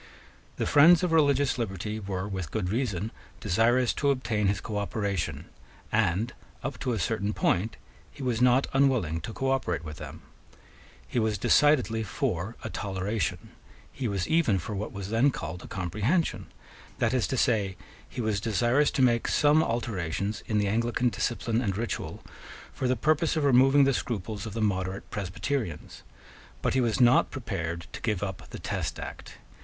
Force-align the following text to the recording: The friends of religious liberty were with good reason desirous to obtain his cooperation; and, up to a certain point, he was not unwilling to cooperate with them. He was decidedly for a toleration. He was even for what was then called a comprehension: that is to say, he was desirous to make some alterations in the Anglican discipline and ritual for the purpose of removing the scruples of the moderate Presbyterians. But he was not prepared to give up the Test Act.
The 0.55 0.65
friends 0.65 1.03
of 1.03 1.11
religious 1.11 1.59
liberty 1.59 1.99
were 1.99 2.27
with 2.27 2.49
good 2.49 2.69
reason 2.71 3.11
desirous 3.39 3.93
to 3.93 4.09
obtain 4.09 4.47
his 4.47 4.59
cooperation; 4.59 5.45
and, 5.91 6.33
up 6.63 6.79
to 6.79 6.93
a 6.93 6.97
certain 6.97 7.33
point, 7.33 7.77
he 8.09 8.23
was 8.23 8.41
not 8.41 8.65
unwilling 8.73 9.21
to 9.21 9.31
cooperate 9.31 9.83
with 9.85 9.97
them. 9.97 10.23
He 11.07 11.19
was 11.19 11.37
decidedly 11.37 12.01
for 12.01 12.55
a 12.63 12.69
toleration. 12.71 13.51
He 13.91 14.07
was 14.07 14.27
even 14.27 14.57
for 14.57 14.73
what 14.73 14.91
was 14.91 15.11
then 15.11 15.29
called 15.29 15.61
a 15.61 15.67
comprehension: 15.67 16.47
that 16.97 17.13
is 17.13 17.27
to 17.27 17.37
say, 17.37 17.77
he 18.09 18.21
was 18.21 18.41
desirous 18.41 18.89
to 18.89 19.03
make 19.03 19.27
some 19.27 19.61
alterations 19.61 20.41
in 20.47 20.57
the 20.57 20.67
Anglican 20.67 21.09
discipline 21.09 21.61
and 21.61 21.77
ritual 21.77 22.23
for 22.73 22.87
the 22.87 22.95
purpose 22.95 23.35
of 23.35 23.43
removing 23.43 23.83
the 23.83 23.93
scruples 23.93 24.47
of 24.47 24.53
the 24.53 24.63
moderate 24.63 25.07
Presbyterians. 25.11 26.01
But 26.63 26.73
he 26.73 26.81
was 26.81 26.99
not 26.99 27.29
prepared 27.29 27.85
to 27.93 28.01
give 28.01 28.23
up 28.23 28.49
the 28.49 28.57
Test 28.57 28.99
Act. 28.99 29.35